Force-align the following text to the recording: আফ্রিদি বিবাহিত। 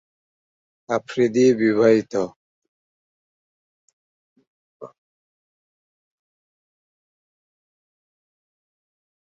আফ্রিদি 0.89 1.45
বিবাহিত। 1.59 2.13